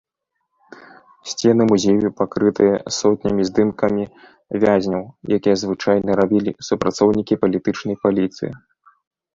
[1.33, 4.03] Сцены музею пакрытыя сотнямі здымкамі
[4.65, 5.03] вязняў,
[5.39, 8.51] якія звычайна рабілі супрацоўнікі палітычнай паліцыі.